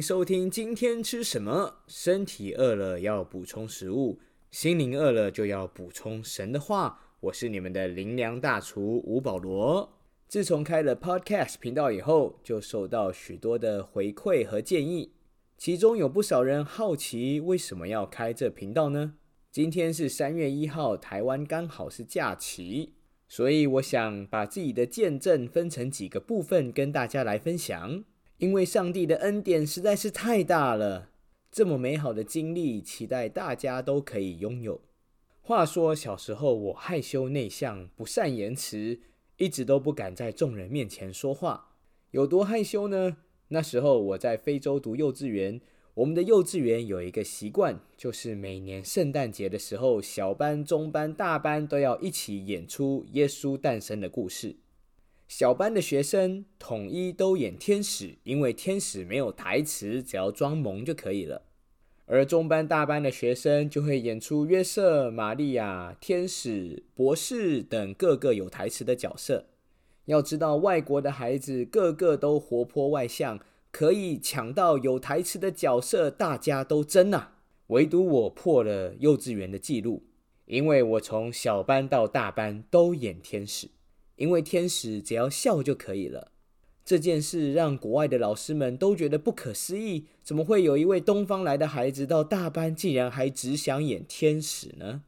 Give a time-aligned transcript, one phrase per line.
[0.00, 1.82] 收听今天吃什么。
[1.86, 4.20] 身体饿了要补充食物，
[4.50, 7.00] 心灵饿了就要补充神的话。
[7.20, 9.98] 我是你们的灵粮大厨吴保罗。
[10.28, 15.12] 自从开了 Podcast 频道以后，就受到许多的回馈和建议，
[15.56, 19.14] 其中有不少人好奇为什么要开这频道呢？
[19.50, 22.94] 今天是三月一号，台湾刚好是假期，
[23.28, 28.04] 所以我想把自己的见证分成几个部分跟大家来分享。
[28.38, 31.10] 因为上帝的恩典实在是太大了，
[31.50, 34.80] 这么美好的经历，期待大家都可以拥有。
[35.40, 39.00] 话说小时候我害羞内向，不善言辞，
[39.36, 41.72] 一直都不敢在众人面前说话。
[42.10, 43.16] 有多害羞呢？
[43.48, 45.60] 那时候我在非洲读幼稚园。
[45.94, 54.56] 我们的幼稚园有一个习惯，就是每年圣诞节的时候，小班、中班、大班都要一起演出耶稣诞生的故事。
[55.26, 61.42] 小班的学生统一都演天使，因为天使没有台词，只要装萌就可以了。
[62.06, 69.46] 而中班、大班的学生就会演出约瑟、玛利亚、天使、博士等各个有台词的角色。
[70.04, 73.40] 要知道，外国的孩子个个都活泼外向。
[73.72, 77.30] 可以抢到有台词的角色，大家都争呐。
[77.66, 80.04] 唯独我破了幼稚园的记录，
[80.44, 83.66] 因为我从小班到大班都演天使，
[84.16, 86.32] 因为天使只要笑就可以了。
[86.84, 95.02] 这件事让国外的老师们都觉得不可思议：怎么会有一位东方来的孩子到大班，竟然还只想演天使呢？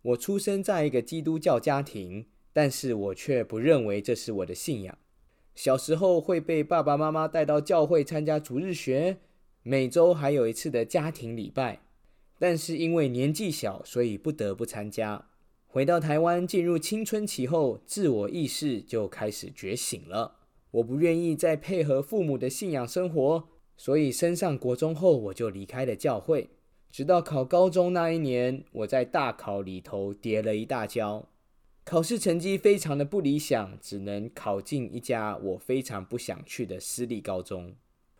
[0.00, 4.96] 我出生在一个基督教家庭，但是我却不认为这是我的信仰。
[5.54, 9.18] 小时候会被爸爸妈妈带到教会参加主日学，
[9.62, 11.82] 每周还有一次的家庭礼拜，
[12.38, 15.28] 但是因为年纪小，所以不得不参加。
[15.72, 20.36] 回到台湾进入青春期后，自我意识就开始觉醒了。
[20.70, 26.50] 我不愿意再配合父母的信仰生活，所以升上国中后，我就离开了教会。
[26.90, 31.30] 直到考高中那一年，我在大考里头跌了一大跤。
[31.84, 37.74] 考试成绩非常的不理想，只能考进一家我非常不想去的私立高中。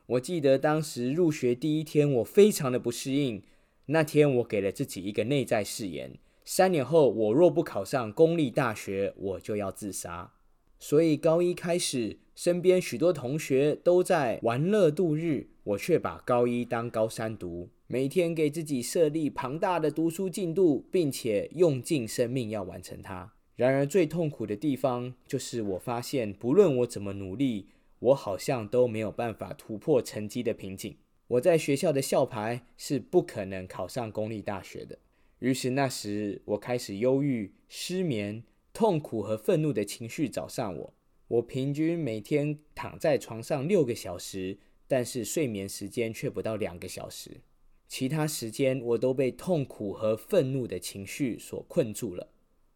[0.06, 3.42] 我记得当时入学第一天，我非常的不适应。
[3.84, 10.32] 那天我给了自己一个内在誓言：三年后我若不考上公立大学，我就要自杀。
[10.78, 23.32] 所以高一开始，身边许多同学都在玩乐度日，我却把高一当高三读，每天给自己设立庞大的读书进度，并且用尽生命要完成它。
[23.54, 27.68] 然而，最痛苦的地方就是我发现，不论我怎么努力，
[28.00, 30.96] 我好像都没有办法突破成绩的瓶颈。
[31.28, 34.98] 我在学校的校牌是不可能考上公立大学的。
[35.42, 40.94] 于是那时，我开始忧郁、失眠、痛苦和愤怒的情绪找上我。
[41.26, 47.40] 我平均每天躺在床上六个小时，但是睡眠时间却不到两个小时。
[47.88, 52.28] 其他时间，我都被痛苦和愤怒的情绪所困住了。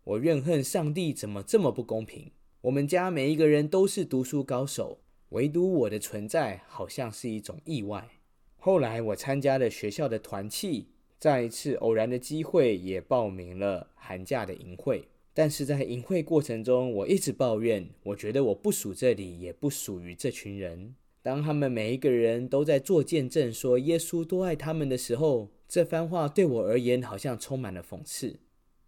[0.03, 2.32] 我怨恨上帝怎么这么不公平。
[2.62, 8.09] 我们家每一个人都是读书高手，唯独我的存在好像是一种意外。
[8.56, 10.88] 后来我参加了学校的团契，
[11.19, 15.09] 在一次偶然的机会也报名了寒假的营会。
[15.32, 20.94] 但是在营会过程中，我一直抱怨，我觉得我不属这里，也不属于这群人。
[21.21, 28.38] 当他们每一个人都在做见证，说耶稣多爱他们的时候，这番话对我而言好像充满了讽刺。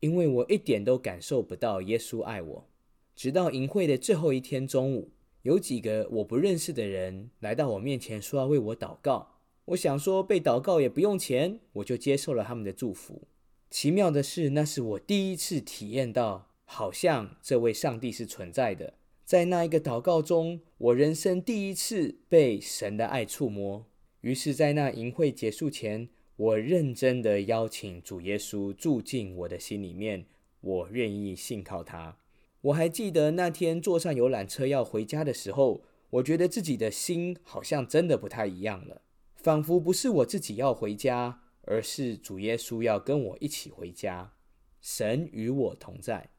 [0.00, 2.68] 因为我一点都感受不到耶稣爱我，
[3.14, 5.10] 直到营会的最后一天中午，
[5.42, 9.37] 有几个我不认识的人来到我面前，说要为我祷告。
[9.68, 13.22] 我想说被祷告也不用钱，我就接受了他们的祝福。
[13.70, 18.94] 奇妙的是，那是我第一次体验到，好像这位上帝是存在的。
[19.24, 23.84] 在那一个祷告中，我人生第一次被神的爱触摸。
[24.22, 26.08] 于是，在那营会结束前。
[26.36, 30.24] 我认真的邀请主耶稣住进我的心里面，
[30.60, 32.16] 我愿意信靠他。
[32.60, 39.02] 我还记得那天坐上游览车要回家的时候，我觉得自己的心好像真的不太一样了，
[39.48, 44.34] 仿佛不是我自己要回家，而是主耶稣要跟我一起回家。
[44.82, 46.32] 神与我同在。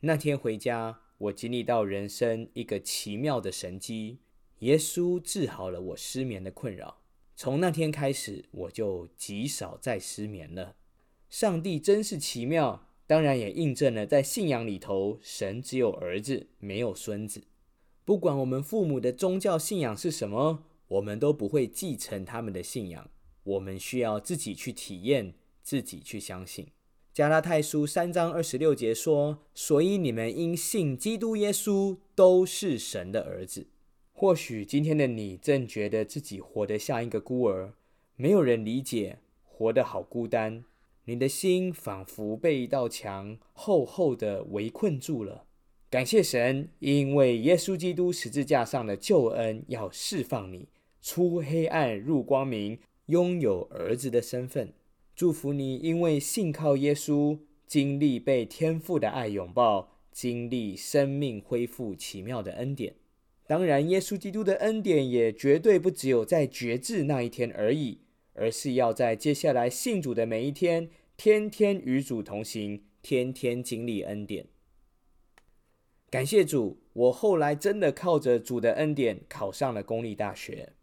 [0.00, 4.20] 那天回家，我经历到人生一个奇妙的神迹，
[4.60, 7.02] 耶稣治好了我失眠的困扰。
[7.34, 10.76] 从那天开始，我就极少再失眠了。
[11.28, 17.44] 上帝真是奇妙，当然也印证了在信仰里头，神只有儿子，没有孙子。
[18.06, 23.10] 不管我们父母的宗教信仰是什么，我们都不会继承他们的信仰。
[23.44, 26.68] 我们需要自己去体验，自己去相信。
[27.12, 33.68] 加拉太书三章二十六节说：“所以你们因信基督耶稣，都是神的儿子。”
[34.12, 37.74] 或许今天的你正觉得自己活得像一个孤儿，
[38.16, 40.64] 没有人理解，活得好孤单。
[41.04, 45.44] 你的心仿佛被一道墙厚厚的围困住了。
[45.88, 50.68] 感谢神，因为耶稣基督十字架上的救恩要释放你
[51.00, 54.72] 出黑暗入光明，拥有儿子的身份。
[55.14, 57.38] 祝福你，因为信靠耶稣，
[57.68, 62.96] 经历被天父的爱拥抱，经历生命恢复奇妙的恩典。
[63.46, 68.00] 当然，耶稣基督的恩典也绝对不只有在绝志那一天而已，
[68.34, 74.46] 而是要在接下来信主的每一天，天天与主同行，天天经历恩典。
[76.08, 80.74] 感谢主，我后来真的靠着主的恩典考上了公立大学。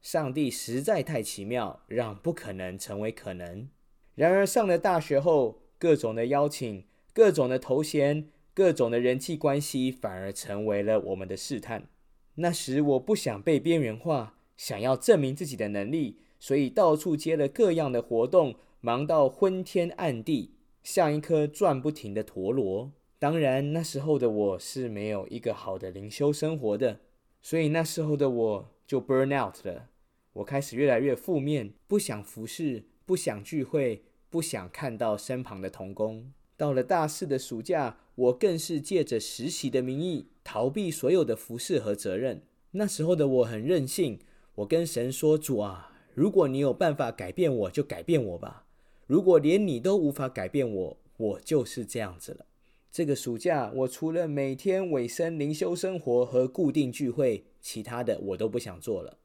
[0.00, 3.68] 上帝实在太奇妙，让不可能成为可能。
[4.14, 11.88] 然而上了大学后，各种的邀请、各种的头衔、各种的人际关系，反而成为了我们的试探。
[12.36, 20.54] 那时我不想被边缘化，想要证明自己的能力，所以到处接了各样的活动，忙到昏天暗地，
[20.84, 22.92] 像一颗转不停的陀螺。
[23.20, 27.00] 当然，那时候的我是没有一个好的灵修生活的，
[27.42, 29.88] 所以那时候的我就 burn out 了。
[30.34, 36.32] 我开始越来越负面，不想服侍，不想聚会，不想看到身旁的童工。
[36.56, 42.42] 到了大四的暑假，我更是借着实习的名义逃避所有的服侍和责任。
[42.70, 44.20] 那时候的我很任性，
[44.54, 48.64] 我跟神说：“主啊，如果你有办法改变我，就改变我吧。
[49.08, 52.44] 如果连你都无法改变我，我就是这样子了。”
[52.90, 59.18] 这个暑假，我除了每天尾声灵修生活和固定聚会，其他的我都不想做了。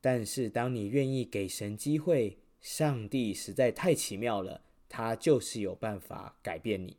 [0.00, 6.98] 但是，当你愿意给神机会，上帝实在太奇妙了，他就是有办法改变你。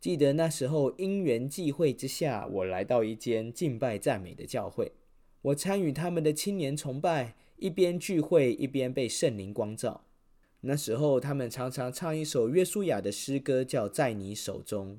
[0.00, 4.90] 记得那时候因缘际会之下，我来到一间敬拜赞美的教会，
[5.42, 10.06] 我参与他们的青年崇拜，一边聚会一边被圣灵光照。
[10.62, 14.96] 那时候他们常常唱一首约书亚的诗歌，叫《在你手中》。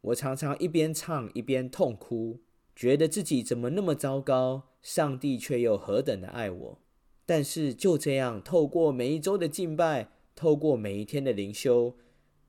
[0.00, 2.40] 我常常一边唱一边痛哭，
[2.74, 6.78] 觉得自己怎么那么糟糕，上帝却又何等的爱我。
[7.24, 11.96] 但是就这样，透过每一周的敬拜，透过每一天的灵修，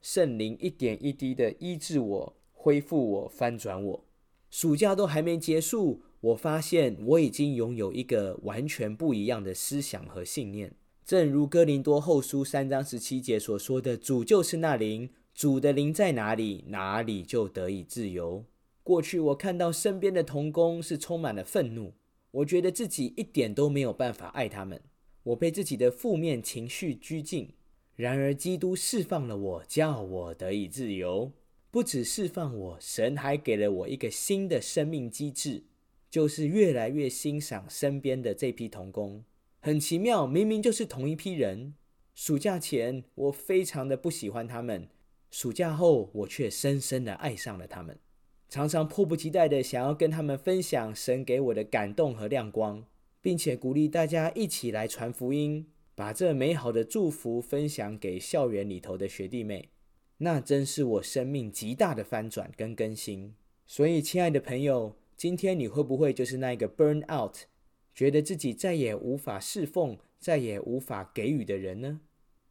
[0.02, 4.06] 圣灵一点一滴的医治我、恢复我、翻转我。
[4.52, 10.76] 暑假都还没结束，我发现我已经拥有一个完全不一样的思想和信念。
[11.04, 18.44] 正如哥林多后书三章十七节所说的：“主就是那灵。”主的灵在哪里，哪里就得以自由。
[18.82, 21.94] 过去我看到身边的童工是充满了愤怒，
[22.32, 24.82] 我觉得自己一点都没有办法爱他们，
[25.22, 27.54] 我被自己的负面情绪拘禁。
[27.96, 31.32] 然而基督释放了我，叫我得以自由。
[31.70, 35.66] 不止释放我，神还给了我一个新的生命机制，
[36.10, 39.24] 就是越来越欣赏身边的这批童工。
[39.60, 41.76] 很奇妙，明明就是同一批人。
[42.16, 44.90] 暑假前我非常的不喜欢他们。
[45.30, 48.00] 暑假后，我却深深的爱上了他们，
[48.50, 52.86] 常常迫不及待的想要跟他们分享神给我的感动和亮光，
[53.22, 59.70] 并且鼓励大家一起来传福音，把这美好的祝福分享给校园里头的学弟妹。
[60.20, 63.36] 那真是我生命极大的翻转跟更新。
[63.68, 67.36] 所以，亲爱的朋友，今天你会不会就是那个 burn out，
[67.94, 72.00] 觉得自己再也无法侍奉、再也无法给予的人呢？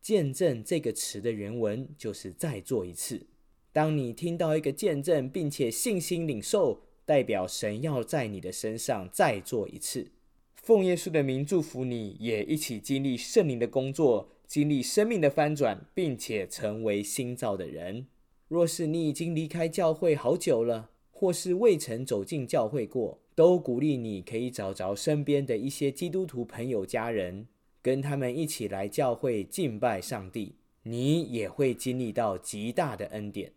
[0.07, 3.27] 见证这个词的原文就是再做一次。
[3.73, 10.13] 当你听到一个见证，并且信心领受，代表神要在你的身上再做一次。
[10.55, 18.07] 奉耶稣的名祝福你，也一起经历圣灵的工作，经历生命的翻转，并且成为新造的人。
[18.47, 27.49] 若是你已经离开教会好久了，或是未曾走进教会过，都鼓励你可以找着身边的一些基督徒朋友、家人。
[27.87, 33.53] 跟他们一起来教会敬拜上帝，你也会经历到极大的恩典。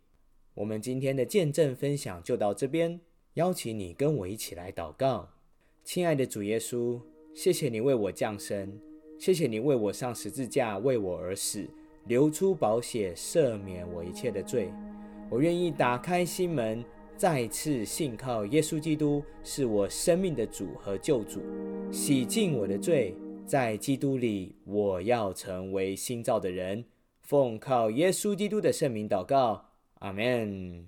[0.54, 3.02] 我们今天的见证分享就到这边，
[3.34, 5.28] 邀请你跟我一起来祷告。
[5.84, 7.02] 亲爱的主耶稣，
[7.34, 8.80] 谢谢你为我降生，
[9.18, 11.68] 谢谢你为我上十字架，为我而死，
[12.06, 14.72] 流出宝血赦免我一切的罪。
[15.28, 16.86] 我愿意打开心门，
[17.18, 21.42] 再次信靠耶稣基督，是我生命的主和救主，
[21.92, 23.16] 洗净我的罪。
[23.50, 26.86] 在基督里，我要成为新造的人。
[27.24, 30.86] 奉靠耶稣基督的圣名祷告，阿门。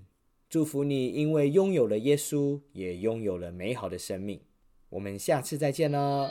[0.48, 4.40] 祝福你，因为拥有了耶稣，也拥有了美好的生命。
[4.90, 6.28] 我们下次再见喽。